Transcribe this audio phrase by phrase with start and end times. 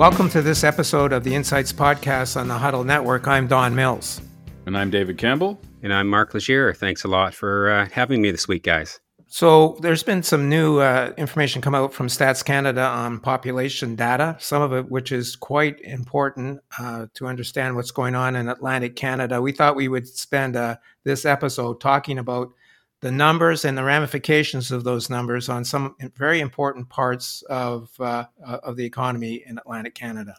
[0.00, 3.28] Welcome to this episode of the Insights Podcast on the Huddle Network.
[3.28, 4.22] I'm Don Mills.
[4.64, 5.60] And I'm David Campbell.
[5.82, 6.72] And I'm Mark Legier.
[6.74, 8.98] Thanks a lot for uh, having me this week, guys.
[9.26, 14.38] So, there's been some new uh, information come out from Stats Canada on population data,
[14.40, 18.96] some of it which is quite important uh, to understand what's going on in Atlantic
[18.96, 19.42] Canada.
[19.42, 22.54] We thought we would spend uh, this episode talking about
[23.00, 28.24] the numbers and the ramifications of those numbers on some very important parts of uh,
[28.46, 30.36] uh, of the economy in Atlantic Canada.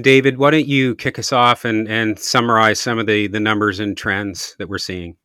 [0.00, 3.78] David, why don't you kick us off and, and summarize some of the, the numbers
[3.78, 5.16] and trends that we're seeing?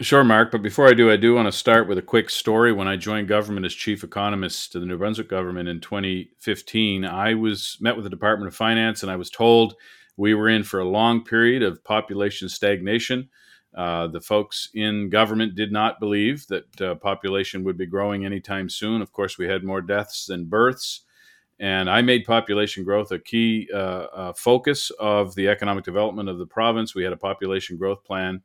[0.00, 0.52] Sure, Mark.
[0.52, 2.72] But before I do, I do want to start with a quick story.
[2.72, 7.34] When I joined government as chief economist to the New Brunswick government in 2015, I
[7.34, 9.74] was met with the Department of Finance, and I was told
[10.16, 13.28] we were in for a long period of population stagnation.
[13.78, 18.68] Uh, the folks in government did not believe that uh, population would be growing anytime
[18.68, 19.00] soon.
[19.00, 21.02] Of course, we had more deaths than births.
[21.60, 26.38] And I made population growth a key uh, uh focus of the economic development of
[26.38, 26.92] the province.
[26.92, 28.42] We had a population growth plan.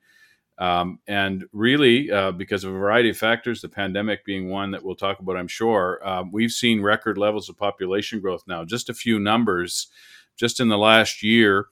[0.60, 4.84] Um, and really, uh, because of a variety of factors, the pandemic being one that
[4.84, 8.64] we'll talk about, I'm sure, um, we've seen record levels of population growth now.
[8.64, 9.88] Just a few numbers.
[10.36, 11.68] Just in the last year,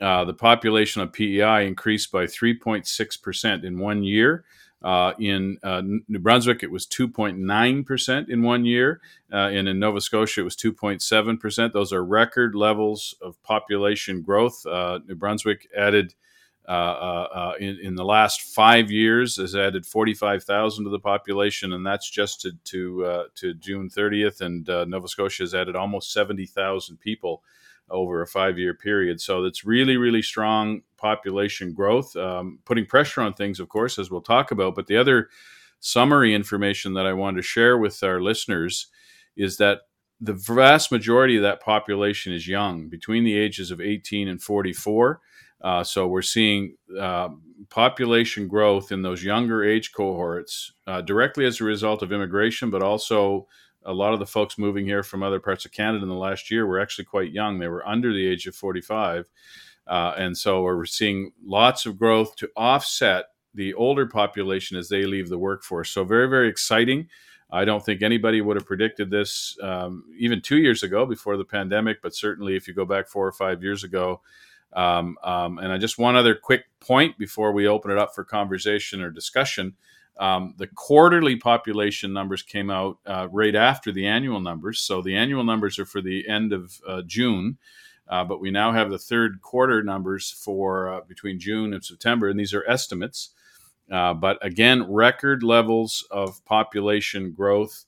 [0.00, 4.44] uh, the population of PEI increased by 3.6% in one year.
[4.82, 9.00] Uh, in uh, New Brunswick, it was 2.9% in one year.
[9.32, 11.72] Uh, and in Nova Scotia, it was 2.7%.
[11.72, 14.64] Those are record levels of population growth.
[14.66, 16.14] Uh, New Brunswick added,
[16.68, 22.10] uh, in, in, the last five years, has added 45,000 to the population, and that's
[22.10, 24.42] just to, to, to June 30th.
[24.42, 27.42] And Nova Scotia has added almost 70,000 people
[27.90, 29.20] over a five year period.
[29.20, 34.10] So it's really, really strong population growth, um, putting pressure on things, of course, as
[34.10, 34.74] we'll talk about.
[34.74, 35.28] But the other
[35.80, 38.88] summary information that I want to share with our listeners
[39.36, 39.82] is that
[40.20, 45.20] the vast majority of that population is young, between the ages of 18 and 44.
[45.60, 47.28] Uh, so we're seeing uh,
[47.70, 52.82] population growth in those younger age cohorts uh, directly as a result of immigration, but
[52.82, 53.46] also
[53.86, 56.50] a lot of the folks moving here from other parts of Canada in the last
[56.50, 57.58] year were actually quite young.
[57.58, 59.30] They were under the age of 45.
[59.86, 65.04] Uh, and so we're seeing lots of growth to offset the older population as they
[65.04, 65.90] leave the workforce.
[65.90, 67.08] So, very, very exciting.
[67.50, 71.44] I don't think anybody would have predicted this um, even two years ago before the
[71.44, 74.20] pandemic, but certainly if you go back four or five years ago.
[74.72, 78.24] Um, um, and I just one other quick point before we open it up for
[78.24, 79.74] conversation or discussion.
[80.18, 84.80] Um, the quarterly population numbers came out uh, right after the annual numbers.
[84.80, 87.58] So the annual numbers are for the end of uh, June,
[88.08, 92.28] uh, but we now have the third quarter numbers for uh, between June and September,
[92.28, 93.30] and these are estimates.
[93.90, 97.84] Uh, but again, record levels of population growth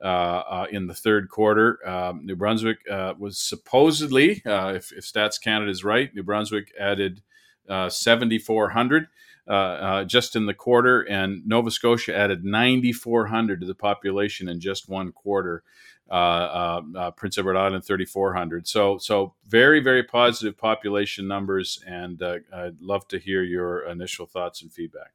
[0.00, 1.78] uh, in the third quarter.
[1.86, 2.78] Um, New Brunswick
[3.18, 7.22] was supposedly, if, if, Stats Canada is right, New Brunswick added
[7.68, 9.08] 7,400 uh, uh,
[10.06, 15.12] just in the quarter, and Nova Scotia added 9,400 to the population in just one
[15.12, 15.62] quarter.
[16.10, 18.68] Uh, uh, uh Prince Edward Island 3,400.
[18.68, 24.26] So, so very, very positive population numbers, and uh, I'd love to hear your initial
[24.26, 25.12] thoughts and feedback.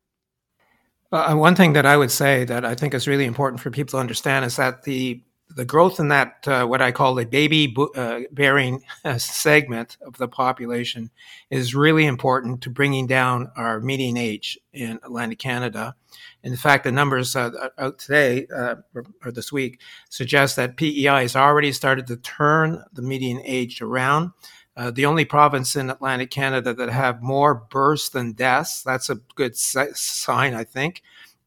[1.12, 3.98] one thing that I would say that I think is really important for people to
[3.98, 8.22] understand is that the the growth in that uh, what I call the baby uh,
[8.32, 8.84] bearing
[9.18, 11.10] segment of the population
[11.50, 15.96] is really important to bringing down our median age in Atlantic Canada.
[16.44, 18.76] In fact, the numbers uh, out today uh,
[19.24, 24.32] or this week suggest that PEI has already started to turn the median age around.
[24.76, 28.84] Uh, the only province in Atlantic Canada that have more births than deaths.
[28.84, 31.02] That's a good sign, I think.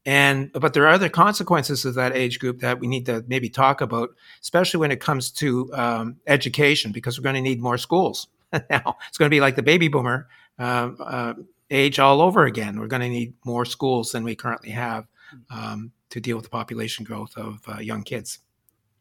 [0.05, 3.49] And but there are other consequences of that age group that we need to maybe
[3.49, 4.09] talk about,
[4.41, 8.27] especially when it comes to um, education, because we're going to need more schools.
[8.69, 10.27] now it's going to be like the baby boomer
[10.59, 11.33] uh, uh,
[11.69, 12.79] age all over again.
[12.79, 15.07] We're going to need more schools than we currently have
[15.49, 18.39] um, to deal with the population growth of uh, young kids.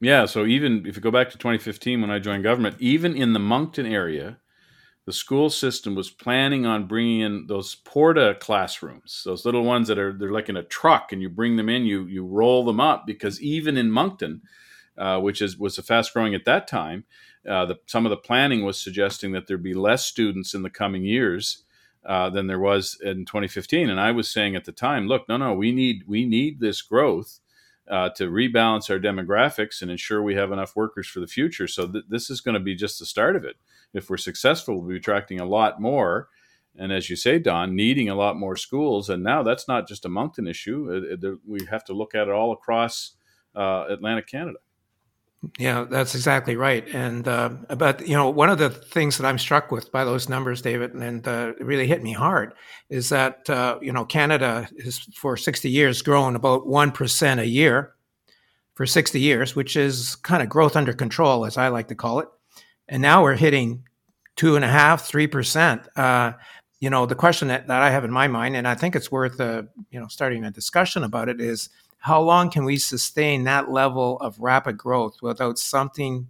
[0.01, 0.27] Yeah.
[0.27, 3.39] So even if you go back to 2015 when I joined government, even in the
[3.39, 4.39] Moncton area,
[5.07, 9.99] the school system was planning on bringing in those porta classrooms, those little ones that
[9.99, 12.81] are they're like in a truck, and you bring them in, you you roll them
[12.81, 14.43] up because even in Moncton,
[14.99, 17.05] uh, which is was fast growing at that time,
[17.49, 20.71] uh, the, some of the planning was suggesting that there'd be less students in the
[20.71, 21.65] coming years.
[22.03, 25.37] Uh, than there was in 2015, and I was saying at the time, look, no,
[25.37, 27.41] no, we need we need this growth
[27.91, 31.67] uh, to rebalance our demographics and ensure we have enough workers for the future.
[31.67, 33.57] So th- this is going to be just the start of it.
[33.93, 36.29] If we're successful, we'll be attracting a lot more.
[36.77, 39.09] And as you say, Don, needing a lot more schools.
[39.09, 40.91] And now that's not just a Moncton issue.
[40.91, 43.17] It, it, we have to look at it all across
[43.57, 44.59] uh, Atlantic Canada.
[45.59, 46.87] Yeah, that's exactly right.
[46.95, 50.29] And uh, but you know, one of the things that I'm struck with by those
[50.29, 52.53] numbers, David, and uh, it really hit me hard,
[52.91, 57.47] is that uh, you know Canada has for 60 years grown about one percent a
[57.47, 57.95] year
[58.75, 62.21] for 60 years, which is kind of growth under control, as I like to call
[62.21, 62.29] it.
[62.91, 63.85] And now we're hitting
[64.37, 65.89] two and a half, three percent.
[65.97, 66.33] Uh,
[66.81, 69.11] you know, the question that, that I have in my mind, and I think it's
[69.11, 71.71] worth uh, you know starting a discussion about it, is
[72.01, 76.27] how long can we sustain that level of rapid growth without something,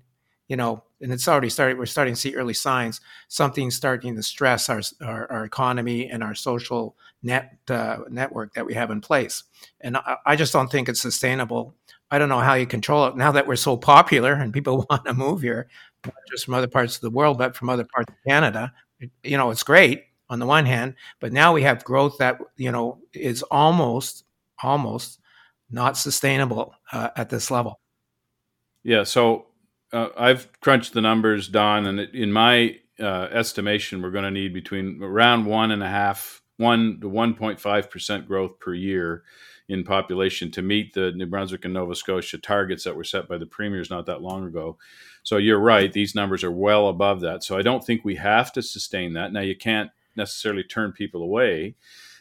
[0.48, 4.22] you know, and it's already started, we're starting to see early signs, something starting to
[4.22, 9.00] stress our, our, our economy and our social net uh, network that we have in
[9.00, 9.44] place.
[9.80, 11.74] And I, I just don't think it's sustainable.
[12.10, 15.04] I don't know how you control it now that we're so popular and people want
[15.04, 15.68] to move here,
[16.04, 18.72] not just from other parts of the world, but from other parts of Canada.
[19.22, 22.70] You know, it's great on the one hand, but now we have growth that, you
[22.70, 24.24] know, is almost,
[24.62, 25.18] almost
[25.70, 27.80] not sustainable uh, at this level.
[28.82, 29.04] Yeah.
[29.04, 29.46] So
[29.92, 34.54] uh, I've crunched the numbers, Don, and in my uh, estimation, we're going to need
[34.54, 39.22] between around one and a half, one to one point five percent growth per year
[39.68, 43.38] in population to meet the New Brunswick and Nova Scotia targets that were set by
[43.38, 44.76] the premiers not that long ago.
[45.30, 47.44] So you're right; these numbers are well above that.
[47.44, 49.32] So I don't think we have to sustain that.
[49.32, 51.76] Now you can't necessarily turn people away.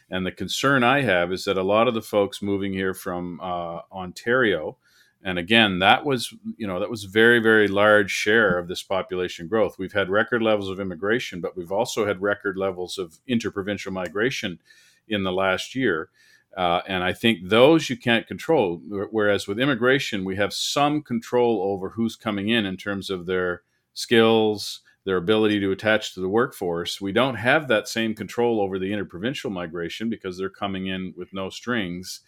[0.08, 3.40] And the concern I have is that a lot of the folks moving here from
[3.40, 4.76] uh, Ontario,
[5.24, 9.48] and again, that was you know that was very very large share of this population
[9.48, 9.76] growth.
[9.76, 14.60] We've had record levels of immigration, but we've also had record levels of interprovincial migration
[15.08, 16.10] in the last year.
[16.56, 18.80] Uh, and I think those you can't control.
[19.10, 23.62] Whereas with immigration, we have some control over who's coming in in terms of their
[23.94, 27.00] skills, their ability to attach to the workforce.
[27.00, 31.32] We don't have that same control over the interprovincial migration because they're coming in with
[31.32, 32.20] no strings.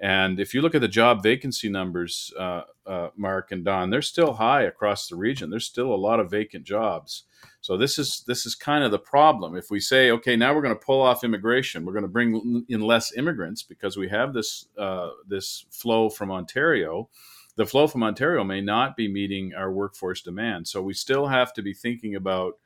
[0.00, 4.02] And if you look at the job vacancy numbers, uh, uh, Mark and Don, they're
[4.02, 5.48] still high across the region.
[5.48, 7.24] There's still a lot of vacant jobs.
[7.62, 9.56] So this is this is kind of the problem.
[9.56, 12.64] If we say, okay, now we're going to pull off immigration, we're going to bring
[12.68, 17.08] in less immigrants because we have this uh, this flow from Ontario
[17.56, 20.68] the flow from Ontario may not be meeting our workforce demand.
[20.68, 22.58] So we still have to be thinking about,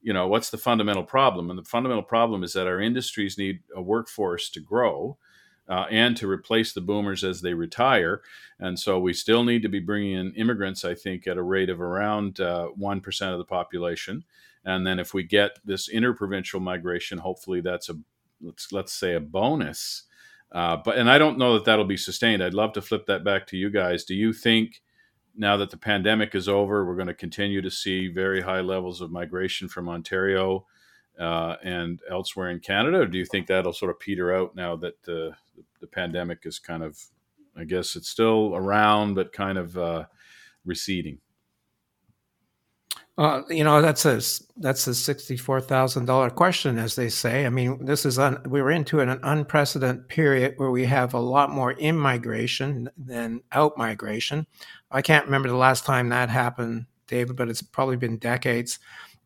[0.00, 1.50] you know, what's the fundamental problem?
[1.50, 5.18] And the fundamental problem is that our industries need a workforce to grow.
[5.72, 8.20] Uh, and to replace the boomers as they retire.
[8.58, 11.70] And so we still need to be bringing in immigrants, I think, at a rate
[11.70, 14.24] of around uh, 1% of the population.
[14.64, 17.94] And then if we get this interprovincial migration, hopefully that's a,
[18.42, 20.04] let's, let's say, a bonus
[20.52, 22.44] uh, but and I don't know that that'll be sustained.
[22.44, 24.04] I'd love to flip that back to you guys.
[24.04, 24.82] Do you think
[25.34, 29.00] now that the pandemic is over, we're going to continue to see very high levels
[29.00, 30.66] of migration from Ontario
[31.22, 34.76] uh, and elsewhere in Canada, or do you think that'll sort of peter out now
[34.76, 35.34] that uh,
[35.80, 37.00] the pandemic is kind of,
[37.56, 40.04] I guess it's still around, but kind of uh,
[40.64, 41.18] receding?
[43.18, 44.20] Uh, you know, that's a
[44.56, 47.44] that's a sixty-four thousand dollar question, as they say.
[47.44, 51.50] I mean, this is un, we're into an unprecedented period where we have a lot
[51.50, 54.46] more in migration than out migration.
[54.90, 58.78] I can't remember the last time that happened, David, but it's probably been decades.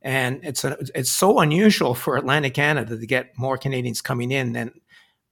[0.07, 4.53] And it's a, it's so unusual for Atlantic Canada to get more Canadians coming in
[4.53, 4.71] than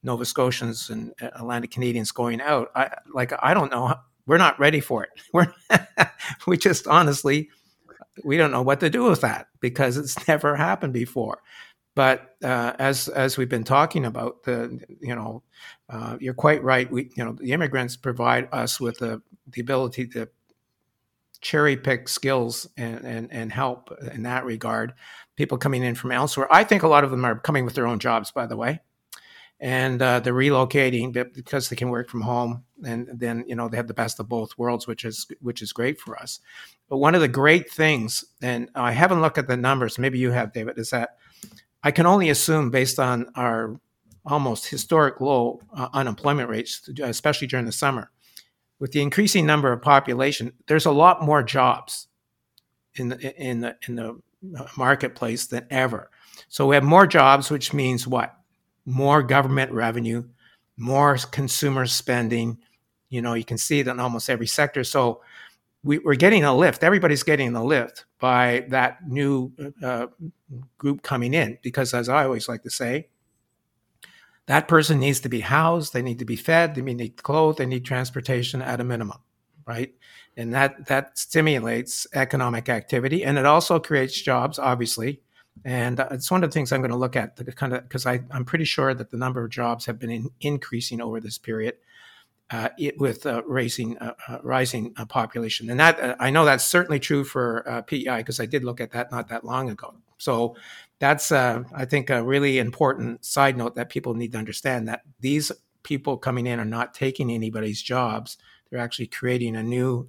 [0.03, 2.73] Nova Scotians and Atlantic Canadians going out.
[2.75, 3.95] I like I don't know.
[4.27, 5.11] We're not ready for it.
[5.33, 5.55] We're
[6.49, 7.51] we just honestly
[8.25, 11.39] we don't know what to do with that because it's never happened before.
[11.95, 15.45] But uh, as as we've been talking about, the you know,
[15.89, 16.91] uh, you're quite right.
[16.91, 20.29] We you know the immigrants provide us with the the ability to
[21.45, 24.95] cherry pick skills and, and and help in that regard.
[25.37, 26.49] People coming in from elsewhere.
[26.51, 28.81] I think a lot of them are coming with their own jobs, by the way
[29.61, 33.77] and uh, they're relocating because they can work from home and then you know they
[33.77, 36.41] have the best of both worlds which is which is great for us
[36.89, 40.31] but one of the great things and i haven't looked at the numbers maybe you
[40.31, 41.17] have david is that
[41.83, 43.81] i can only assume based on our
[44.27, 48.11] almost historic low uh, unemployment rates especially during the summer
[48.79, 52.09] with the increasing number of population there's a lot more jobs
[52.95, 54.17] in the in the in the
[54.77, 56.11] marketplace than ever
[56.49, 58.37] so we have more jobs which means what
[58.87, 60.25] more government revenue,
[60.77, 62.59] more consumer spending.
[63.09, 64.85] You know, you can see it in almost every sector.
[64.85, 65.23] So
[65.83, 66.83] we, are getting a lift.
[66.83, 69.53] Everybody's getting a lift by that new
[69.83, 70.07] uh,
[70.79, 73.09] group coming in because, as I always like to say,
[74.47, 77.67] that person needs to be housed, they need to be fed, they need clothes, they
[77.67, 79.19] need transportation at a minimum,
[79.67, 79.95] right?
[80.37, 85.21] And that that stimulates economic activity, and it also creates jobs, obviously,
[85.65, 87.83] and uh, it's one of the things I'm going to look at, the kind of
[87.85, 91.39] because I'm pretty sure that the number of jobs have been in, increasing over this
[91.39, 91.75] period.
[92.51, 96.65] uh, it, with uh, rising uh, uh, rising uh, population, and that I know that's
[96.65, 99.95] certainly true for PEI because I did look at that not that long ago.
[100.25, 100.57] So
[100.99, 105.53] that's I think a really important side note that people need to understand that these
[105.83, 108.39] people coming in are not taking anybody's jobs;
[108.71, 110.09] they're actually creating a new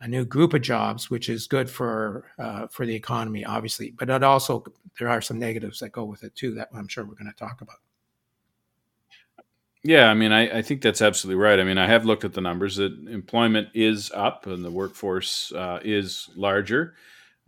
[0.00, 3.90] a new group of jobs, which is good for uh, for the economy, obviously.
[3.90, 4.64] But it also
[4.98, 7.38] there are some negatives that go with it too that I'm sure we're going to
[7.38, 7.76] talk about.
[9.82, 11.60] Yeah, I mean, I, I, think that's absolutely right.
[11.60, 15.52] I mean, I have looked at the numbers that employment is up and the workforce
[15.52, 16.94] uh, is larger.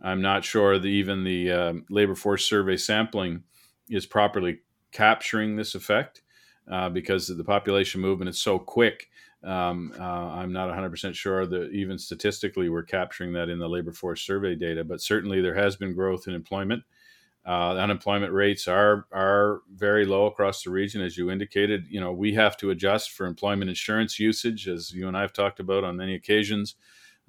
[0.01, 3.43] I'm not sure that even the uh, labor force survey sampling
[3.89, 4.59] is properly
[4.91, 6.21] capturing this effect
[6.71, 9.09] uh, because the population movement is so quick
[9.43, 13.93] um, uh, I'm not 100% sure that even statistically we're capturing that in the labor
[13.93, 16.83] force survey data, but certainly there has been growth in employment.
[17.45, 21.85] Uh, unemployment rates are are very low across the region, as you indicated.
[21.89, 25.33] You know, we have to adjust for employment insurance usage, as you and I have
[25.33, 26.75] talked about on many occasions.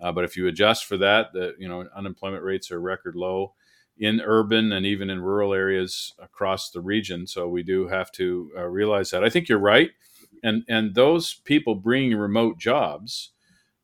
[0.00, 3.54] Uh, but if you adjust for that, the you know unemployment rates are record low
[3.98, 7.26] in urban and even in rural areas across the region.
[7.26, 9.22] So we do have to uh, realize that.
[9.22, 9.90] I think you're right
[10.42, 13.30] and and those people bringing remote jobs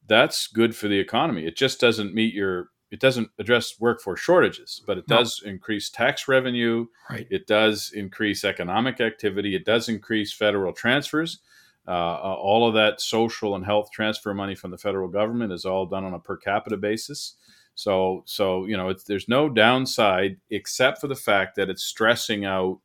[0.07, 4.83] that's good for the economy it just doesn't meet your it doesn't address workforce shortages
[4.87, 5.51] but it does no.
[5.51, 7.27] increase tax revenue right.
[7.31, 11.41] it does increase economic activity it does increase federal transfers
[11.89, 15.65] Uh, uh, all of that social and health transfer money from the federal government is
[15.65, 17.37] all done on a per capita basis
[17.77, 22.81] so so you know there's no downside except for the fact that it's stressing out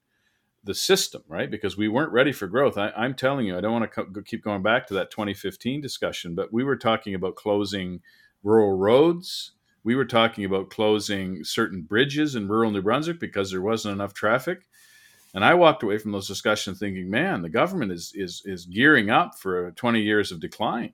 [0.64, 1.50] the system, right?
[1.50, 2.78] Because we weren't ready for growth.
[2.78, 5.82] I, am telling you, I don't want to co- keep going back to that 2015
[5.82, 8.02] discussion, but we were talking about closing
[8.44, 9.54] rural roads.
[9.84, 14.14] We were talking about closing certain bridges in rural New Brunswick because there wasn't enough
[14.14, 14.68] traffic.
[15.34, 19.10] And I walked away from those discussions thinking, man, the government is is is gearing
[19.10, 20.94] up for 20 years of decline.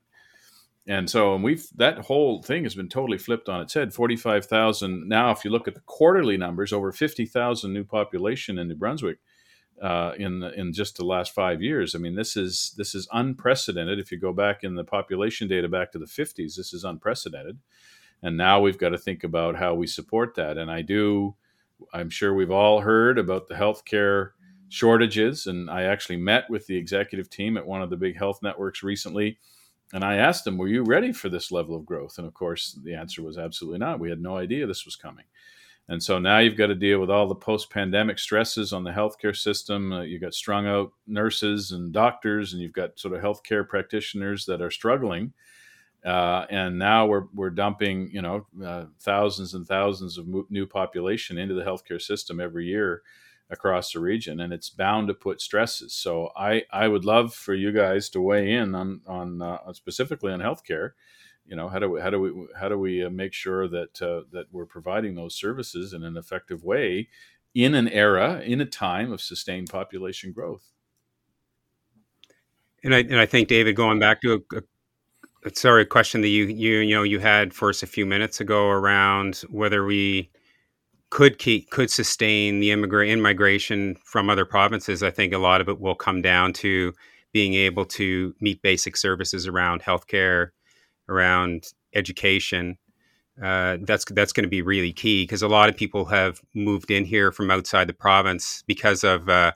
[0.88, 3.94] And so and we've that whole thing has been totally flipped on its head.
[3.94, 8.76] 45,000 now if you look at the quarterly numbers, over 50,000 new population in New
[8.76, 9.18] Brunswick
[9.82, 11.94] uh, in the, in just the last five years.
[11.94, 14.00] I mean, this is this is unprecedented.
[14.00, 17.60] If you go back in the population data back to the 50s, this is unprecedented.
[18.24, 20.58] And now we've got to think about how we support that.
[20.58, 21.36] And I do,
[21.94, 24.32] I'm sure we've all heard about the healthcare
[24.70, 25.48] shortages.
[25.48, 28.84] And I actually met with the executive team at one of the big health networks
[28.84, 29.38] recently.
[29.94, 32.18] And I asked them, Were you ready for this level of growth?
[32.18, 34.00] And of course, the answer was absolutely not.
[34.00, 35.26] We had no idea this was coming.
[35.90, 38.92] And so now you've got to deal with all the post pandemic stresses on the
[38.92, 39.94] healthcare system.
[39.94, 44.46] Uh, you've got strung out nurses and doctors, and you've got sort of healthcare practitioners
[44.46, 45.32] that are struggling.
[46.08, 50.66] Uh, and now we're, we're dumping, you know, uh, thousands and thousands of mo- new
[50.66, 53.02] population into the healthcare system every year
[53.50, 55.94] across the region, and it's bound to put stresses.
[55.94, 60.32] So I, I would love for you guys to weigh in on, on uh, specifically
[60.32, 60.92] on healthcare
[61.48, 64.02] you know how do we how do we how do we uh, make sure that
[64.02, 67.08] uh, that we're providing those services in an effective way
[67.56, 70.74] in an era in a time of sustained population growth
[72.84, 74.62] and I, and I think David going back to a, a
[75.54, 78.40] sorry a question that you you you know you had for us a few minutes
[78.40, 80.30] ago around whether we
[81.10, 85.70] could keep could sustain the immigrant immigration from other provinces I think a lot of
[85.70, 86.94] it will come down to
[87.34, 90.50] being able to meet basic services around healthcare
[91.10, 92.78] around education.
[93.42, 96.90] Uh, that's that's going to be really key because a lot of people have moved
[96.90, 99.52] in here from outside the province because of uh,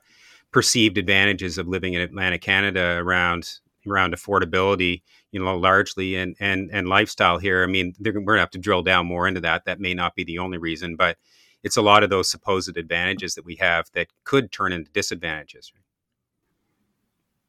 [0.52, 6.70] perceived advantages of living in Atlantic Canada around around affordability, you know, largely and and
[6.72, 7.64] and lifestyle here.
[7.64, 9.66] I mean, we're going to have to drill down more into that.
[9.66, 11.18] That may not be the only reason, but
[11.64, 15.72] it's a lot of those supposed advantages that we have that could turn into disadvantages.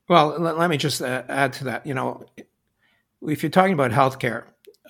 [0.08, 1.86] Well, let, let me just uh, add to that.
[1.86, 2.26] You know,
[3.22, 4.44] if you're talking about healthcare,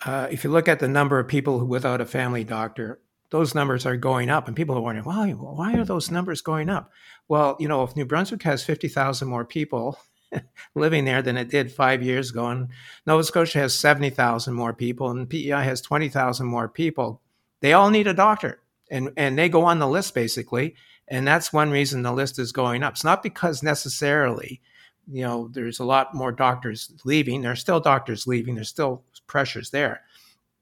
[0.05, 3.87] uh, if you look at the number of people without a family doctor, those numbers
[3.87, 5.31] are going up, and people are wondering, why?
[5.31, 6.91] Why are those numbers going up?
[7.29, 9.99] Well, you know, if New Brunswick has fifty thousand more people
[10.75, 12.69] living there than it did five years ago, and
[13.07, 17.21] Nova Scotia has seventy thousand more people, and PEI has twenty thousand more people,
[17.61, 18.61] they all need a doctor,
[18.91, 20.75] and and they go on the list basically,
[21.09, 22.95] and that's one reason the list is going up.
[22.95, 24.61] It's not because necessarily
[25.11, 27.43] you know, there's a lot more doctors leaving.
[27.43, 28.55] There's still doctors leaving.
[28.55, 30.03] There's still pressures there,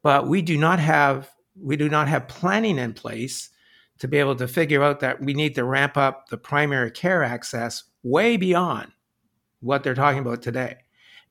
[0.02, 3.50] but we do not have we do not have planning in place
[3.98, 7.22] to be able to figure out that we need to ramp up the primary care
[7.22, 8.90] access way beyond
[9.60, 10.76] what they're talking about today.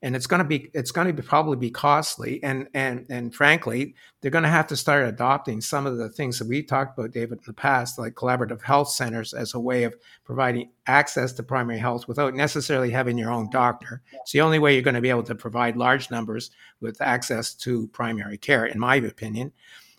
[0.02, 2.42] and it's going to be it's going to be probably be costly.
[2.42, 6.38] And and and frankly they're going to have to start adopting some of the things
[6.38, 9.84] that we talked about david in the past like collaborative health centers as a way
[9.84, 9.94] of
[10.24, 14.02] providing access to primary health without necessarily having your own doctor.
[14.12, 17.54] It's the only way you're going to be able to provide large numbers with access
[17.54, 19.52] to primary care in my opinion.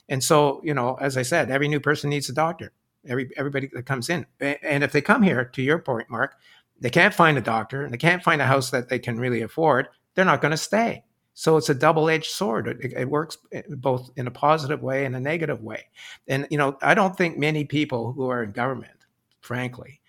[0.09, 2.71] And so you know as i said every new person needs a doctor.
[3.07, 4.25] Every everybody that comes in.
[4.39, 6.35] And if they come here to your point mark
[6.81, 9.41] they can't find a doctor and they can't find a house that they can really
[9.41, 11.03] afford, they're not going to stay.
[11.33, 12.67] So it's a double-edged sword.
[12.67, 15.85] It, it, works eh, both in a positive way and a negative way.
[16.27, 19.05] And you know, I don't think many people who are in government,
[19.39, 20.01] frankly,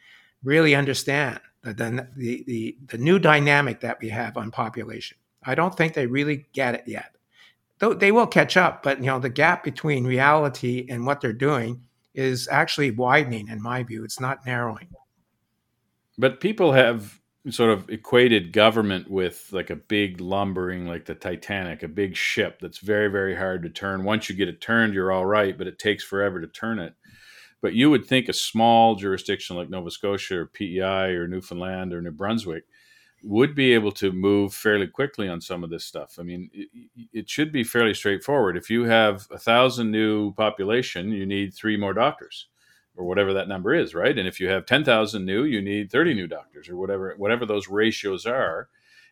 [0.43, 5.17] really understand the the the, the new dynamic that we have on population.
[5.45, 7.15] I don't think they really get it yet.
[7.79, 11.33] Though they will catch up, but you know, the gap between reality and what they're
[11.33, 11.83] doing
[12.15, 14.05] is actually widening in my view.
[14.05, 14.89] It's not narrowing.
[16.19, 21.83] But people have sort of equated government with like a big lumbering, like the Titanic,
[21.83, 24.05] a big ship that's very, very hard to turn.
[24.05, 26.95] Once you get it turned, you're all right, but it takes forever to turn it.
[27.61, 32.01] But you would think a small jurisdiction like Nova Scotia or PEI or Newfoundland or
[32.01, 32.65] New Brunswick
[33.25, 36.17] would be able to move fairly quickly on some of this stuff.
[36.19, 36.69] I mean, it,
[37.13, 38.57] it should be fairly straightforward.
[38.57, 42.49] If you have a thousand new population, you need three more doctors
[42.97, 44.17] or whatever that number is, right?
[44.17, 47.69] And if you have 10,000 new, you need 30 new doctors or whatever whatever those
[47.69, 48.69] ratios are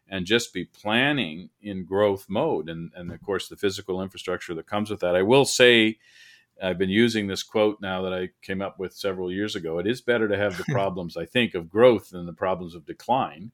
[0.08, 4.66] and just be planning in growth mode and and of course the physical infrastructure that
[4.66, 5.16] comes with that.
[5.16, 5.98] I will say
[6.62, 9.78] I've been using this quote now that I came up with several years ago.
[9.78, 12.84] It is better to have the problems I think of growth than the problems of
[12.84, 13.52] decline.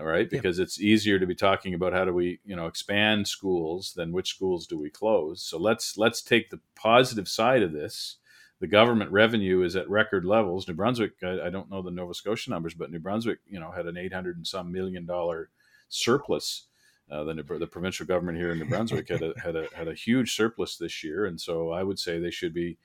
[0.00, 0.30] right?
[0.30, 4.12] Because it's easier to be talking about how do we, you know, expand schools than
[4.12, 5.42] which schools do we close.
[5.42, 8.18] So let's let's take the positive side of this
[8.60, 10.66] the government revenue is at record levels.
[10.66, 13.70] New Brunswick, I, I, don't know the Nova Scotia numbers, but New Brunswick, you know,
[13.70, 15.50] had an 800 and some million dollar
[15.88, 16.64] surplus.
[17.10, 19.94] Uh, the, the provincial government here in New Brunswick had a, had a had a
[19.94, 22.76] huge surplus this year, and so I would say they should be,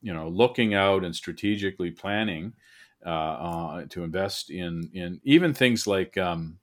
[0.00, 2.52] you know, looking out and strategically planning
[3.04, 6.58] uh, uh, to invest in in even things like um,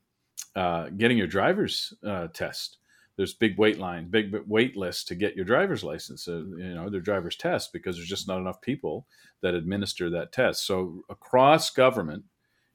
[0.56, 2.78] uh, getting your driver's uh, test
[3.22, 6.90] there's big wait line, big wait list to get your driver's license, uh, you know,
[6.90, 9.06] their driver's test because there's just not enough people
[9.42, 10.66] that administer that test.
[10.66, 12.24] So across government,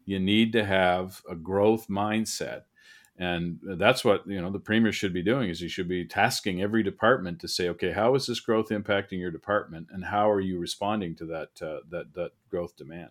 [0.04, 2.62] you need to have a growth mindset.
[3.18, 6.62] And that's what you know the premier should be doing is he should be tasking
[6.62, 10.40] every department to say, okay, how is this growth impacting your department, and how are
[10.40, 13.10] you responding to that uh, that that growth demand?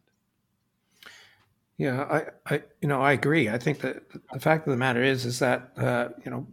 [1.77, 3.49] Yeah, I, I, you know, I agree.
[3.49, 6.47] I think that the fact of the matter is, is that uh, you know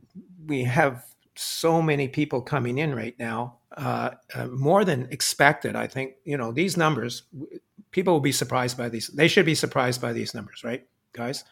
[0.46, 5.76] we have so many people coming in right now, uh, uh, more than expected.
[5.76, 7.24] I think you know these numbers.
[7.90, 9.08] People will be surprised by these.
[9.08, 11.44] They should be surprised by these numbers, right, guys?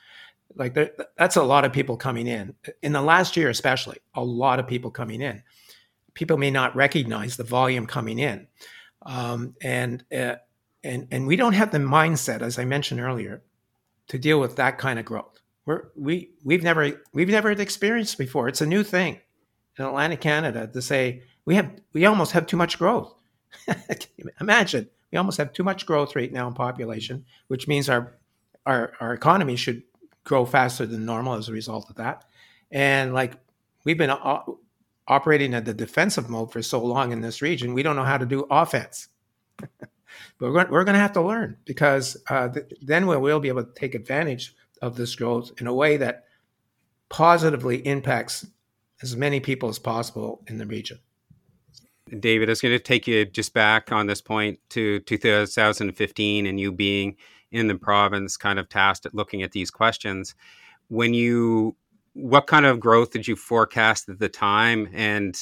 [0.57, 0.77] Like
[1.17, 4.67] that's a lot of people coming in in the last year, especially a lot of
[4.67, 5.43] people coming in.
[6.15, 8.49] People may not recognize the volume coming in,
[9.03, 10.37] um, and uh,
[10.83, 13.43] and and we don't have the mindset, as I mentioned earlier,
[14.09, 18.49] to deal with that kind of growth we're, we we've never we've never experienced before.
[18.49, 19.21] It's a new thing
[19.79, 23.15] in Atlantic Canada to say we have we almost have too much growth.
[24.41, 28.17] Imagine we almost have too much growth right now in population, which means our
[28.67, 29.83] our our economy should
[30.25, 32.25] grow faster than normal as a result of that.
[32.71, 33.35] And like
[33.85, 34.61] we've been o-
[35.09, 38.19] operating at the defensive mode for so long in this region, we don't know how
[38.19, 39.09] to do offense.
[39.59, 39.91] but
[40.39, 43.49] we're going, we're going to have to learn because uh, th- then we'll, we'll be
[43.49, 46.25] able to take advantage of this growth in a way that
[47.09, 48.47] positively impacts
[49.03, 50.99] as many people as possible in the region.
[52.19, 56.59] David, I was going to take you just back on this point to 2015 and
[56.59, 57.17] you being
[57.53, 60.35] in the province, kind of tasked at looking at these questions.
[60.89, 61.77] When you,
[62.15, 65.37] what kind of growth did you forecast at the time, and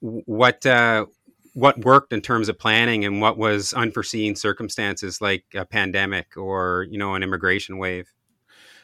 [0.00, 1.06] what uh,
[1.54, 6.86] what worked in terms of planning, and what was unforeseen circumstances like a pandemic or
[6.90, 8.12] you know an immigration wave?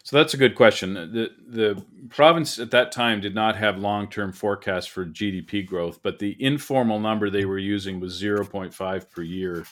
[0.04, 0.92] So that's a good question.
[0.92, 6.00] The the province at that time did not have long term forecasts for GDP growth,
[6.02, 9.64] but the informal number they were using was 0.5 per year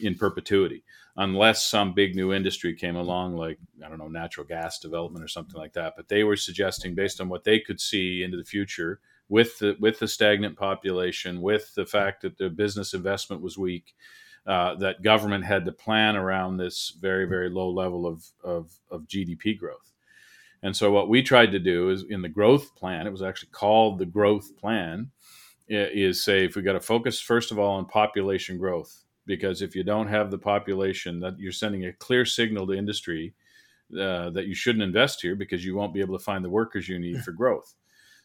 [0.00, 0.82] in perpetuity,
[1.18, 5.28] unless some big new industry came along, like I don't know, natural gas development or
[5.28, 5.92] something like that.
[5.94, 9.76] But they were suggesting, based on what they could see into the future, with the
[9.78, 13.94] with the stagnant population, with the fact that the business investment was weak,
[14.46, 19.02] uh, that government had to plan around this very, very low level of, of, of
[19.06, 19.92] GDP growth.
[20.62, 23.50] And so, what we tried to do is in the growth plan, it was actually
[23.52, 25.10] called the growth plan,
[25.68, 29.74] is say if we got to focus first of all on population growth, because if
[29.74, 33.34] you don't have the population, that you're sending a clear signal to industry
[33.92, 36.88] uh, that you shouldn't invest here because you won't be able to find the workers
[36.88, 37.74] you need for growth.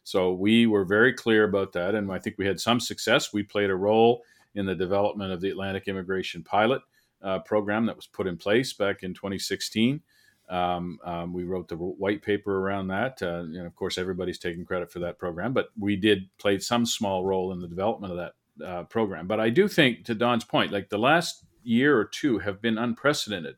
[0.03, 3.33] So we were very clear about that, and I think we had some success.
[3.33, 4.23] We played a role
[4.55, 6.81] in the development of the Atlantic Immigration Pilot
[7.23, 10.01] uh, program that was put in place back in 2016.
[10.49, 14.65] Um, um, we wrote the white paper around that, uh, and of course, everybody's taking
[14.65, 15.53] credit for that program.
[15.53, 19.27] But we did play some small role in the development of that uh, program.
[19.27, 22.77] But I do think, to Don's point, like the last year or two have been
[22.77, 23.55] unprecedented,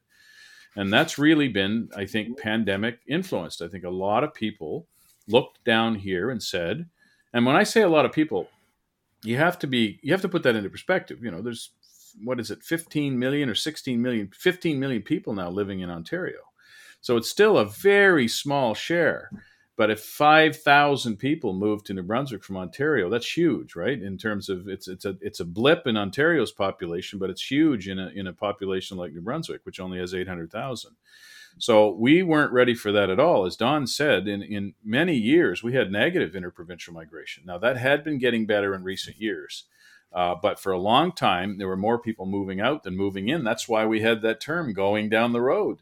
[0.76, 3.64] and that's really been, I think, pandemic influenced.
[3.64, 4.88] I think a lot of people
[5.28, 6.88] looked down here and said,
[7.34, 8.50] and when I say a lot of people,
[9.24, 11.24] you have to be you have to put that into perspective.
[11.24, 11.72] You know, there's
[12.24, 16.38] what is it, 15 million or 16 million, 15 million people now living in Ontario
[17.04, 19.30] so it's still a very small share.
[19.76, 24.02] But if 5,000 people move to New Brunswick from Ontario, that's huge, right?
[24.02, 27.90] In terms of it's it's a it's a blip in Ontario's population, but it's huge
[27.90, 30.96] in a in a population like New Brunswick, which only has 800,000.
[31.58, 33.46] So we weren't ready for that at all.
[33.46, 37.44] As Don said, in, in many years, we had negative interprovincial migration.
[37.46, 39.66] Now, that had been getting better in recent years.
[40.12, 43.44] Uh, but for a long time, there were more people moving out than moving in.
[43.44, 45.80] That's why we had that term going down the road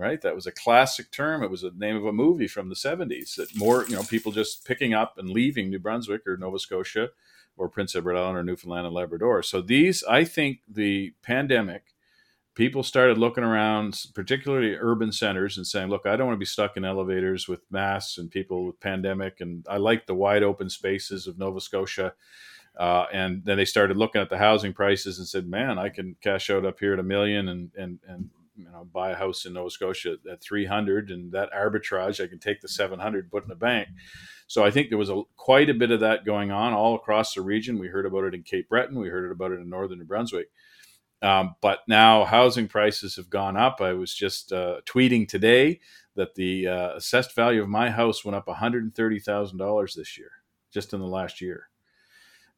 [0.00, 0.22] right?
[0.22, 1.42] That was a classic term.
[1.42, 3.36] It was the name of a movie from the 70s.
[3.36, 7.10] That more, you know, people just picking up and leaving New Brunswick or Nova Scotia
[7.58, 9.42] or Prince Edward Island or Newfoundland and Labrador.
[9.42, 11.89] So these, I think, the pandemic,
[12.60, 16.44] people started looking around, particularly urban centers, and saying, "Look, I don't want to be
[16.44, 20.68] stuck in elevators with masks and people with pandemic, and I like the wide open
[20.68, 22.12] spaces of Nova Scotia."
[22.78, 26.16] Uh, and then they started looking at the housing prices and said, "Man, I can
[26.20, 29.46] cash out up here at a million and and and you know buy a house
[29.46, 33.48] in Nova Scotia at 300 and that arbitrage I can take the 700 put in
[33.48, 33.88] the bank.
[34.48, 37.32] So I think there was a quite a bit of that going on all across
[37.32, 37.78] the region.
[37.78, 38.98] We heard about it in Cape Breton.
[38.98, 40.50] We heard about it in northern New Brunswick
[41.22, 45.80] um, but now housing prices have gone up I was just uh, tweeting today
[46.16, 50.30] that the uh, assessed value of my house went up $130,000 this year
[50.70, 51.70] just in the last year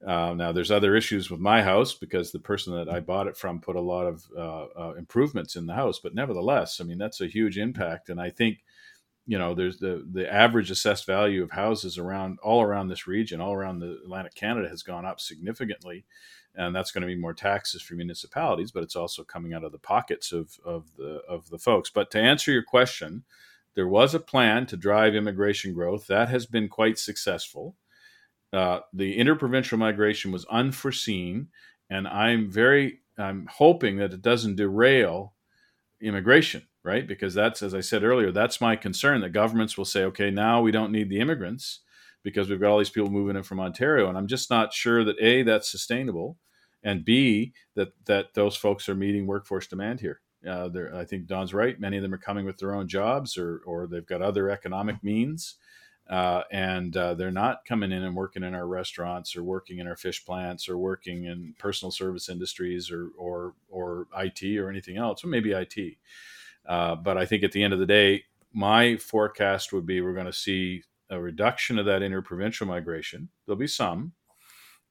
[0.07, 3.37] uh, now, there's other issues with my house because the person that I bought it
[3.37, 6.01] from put a lot of uh, uh, improvements in the house.
[6.01, 8.65] But nevertheless, I mean that's a huge impact, and I think
[9.27, 13.41] you know there's the the average assessed value of houses around all around this region,
[13.41, 16.05] all around the Atlantic Canada, has gone up significantly,
[16.55, 19.73] and that's going to be more taxes for municipalities, but it's also coming out of
[19.73, 21.91] the pockets of of the of the folks.
[21.91, 23.25] But to answer your question,
[23.75, 27.77] there was a plan to drive immigration growth that has been quite successful
[28.53, 31.49] uh, the interprovincial migration was unforeseen,
[31.89, 35.35] and I'm very I'm hoping that it doesn't derail
[36.01, 37.07] immigration, right?
[37.07, 40.61] Because that's as I said earlier, that's my concern that governments will say, okay, now
[40.61, 41.81] we don't need the immigrants
[42.23, 45.05] because we've got all these people moving in from Ontario, and I'm just not sure
[45.05, 46.39] that a that's sustainable,
[46.83, 50.21] and b that that those folks are meeting workforce demand here.
[50.47, 51.79] Uh, I think Don's right.
[51.79, 55.03] Many of them are coming with their own jobs, or or they've got other economic
[55.03, 55.57] means
[56.11, 59.87] uh, and uh, they're not coming in and working in our restaurants or working in
[59.87, 64.97] our fish plants or working in personal service industries or or or IT or anything
[64.97, 65.97] else, or maybe IT.
[66.67, 70.15] Uh, but I think at the end of the day, my forecast would be we're
[70.15, 73.29] going to see a reduction of that interprovincial migration.
[73.47, 74.13] There'll be some,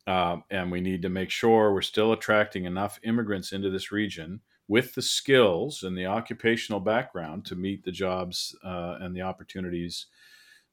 [0.07, 4.41] um, and we need to make sure we're still attracting enough immigrants into this region
[4.67, 10.07] with the skills and the occupational background to meet the jobs uh, and the opportunities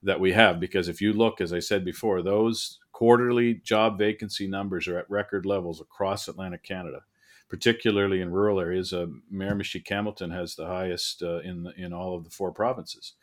[0.02, 4.46] that we have because if you look as i said before those quarterly job vacancy
[4.46, 7.00] numbers are at record levels across atlantic canada
[7.48, 12.24] particularly in rural areas uh, miramichi campbellton has the highest uh, in in all of
[12.24, 13.14] the four provinces.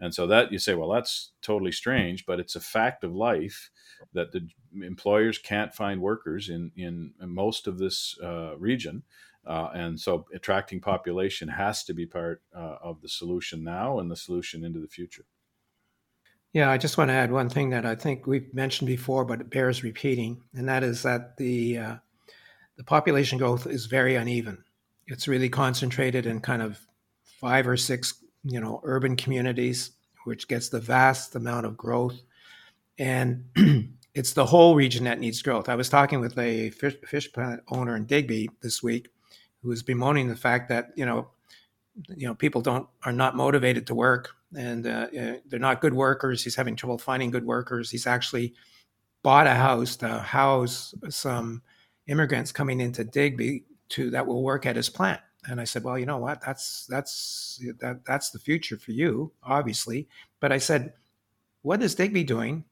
[0.00, 3.70] And so that you say well that's totally strange but it's a fact of life
[4.12, 4.48] that the
[4.82, 9.02] employers can't find workers in in, in most of this uh, region.
[9.46, 14.10] Uh, and so attracting population has to be part uh, of the solution now and
[14.10, 15.26] the solution into the future.
[16.54, 19.40] Yeah, I just want to add one thing that I think we've mentioned before, but
[19.40, 21.96] it bears repeating, and that is that the uh,
[22.76, 24.64] the population growth is very uneven.
[25.06, 26.78] It's really concentrated in kind of
[27.40, 29.92] five or six, you know, urban communities,
[30.24, 32.20] which gets the vast amount of growth,
[32.98, 33.44] and
[34.14, 35.68] it's the whole region that needs growth.
[35.68, 39.08] I was talking with a fish, fish plant owner in Digby this week,
[39.62, 41.28] who was bemoaning the fact that you know,
[42.16, 45.08] you know, people don't are not motivated to work and uh,
[45.46, 46.42] they're not good workers.
[46.42, 47.90] He's having trouble finding good workers.
[47.90, 48.54] He's actually
[49.22, 51.62] bought a house to house some
[52.06, 55.20] immigrants coming into Digby to that will work at his plant.
[55.48, 56.40] And I said, well, you know what?
[56.44, 60.08] That's that's that that's the future for you, obviously.
[60.40, 60.94] But I said,
[61.62, 62.64] what is Digby doing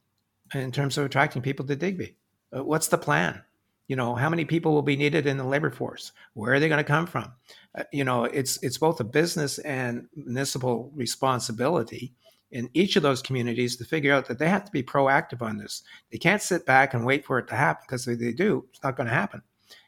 [0.53, 2.15] in terms of attracting people to Digby?
[2.55, 3.41] Uh, what's the plan?
[3.87, 6.13] You know, how many people will be needed in the labor force?
[6.33, 7.31] Where are they going to come from?
[7.75, 12.13] uh, you know, it's it's both a business and municipal responsibility
[12.53, 15.57] in each of those communities to figure out that they have to be proactive on
[15.57, 15.81] this.
[16.11, 18.83] They can't sit back and wait for it to happen because if they do, it's
[18.83, 19.41] not going to happen.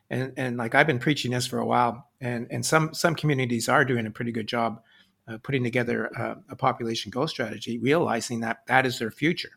[0.10, 3.69] And and like I've been preaching this for a while, and and some some communities
[3.69, 4.82] are doing a pretty good job
[5.28, 9.51] uh, putting together a, a population goal strategy, realizing that that is their future.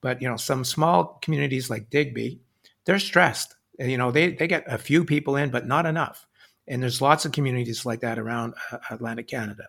[0.00, 2.40] But you know, some small communities like Digby,
[2.84, 3.56] they're stressed.
[3.78, 6.26] You know, they they get a few people in, but not enough.
[6.66, 9.64] And there's lots of communities like that around uh, Atlantic Canada.